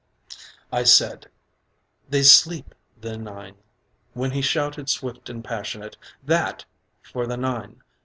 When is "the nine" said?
2.99-3.57, 7.27-7.83